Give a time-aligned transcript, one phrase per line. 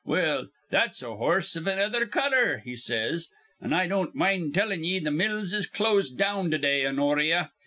[0.03, 3.27] Well, that's a horse iv another color,' he says.
[3.61, 7.51] 'An' I don't mind tellin' ye th' mills is closed down to day, Honoria.'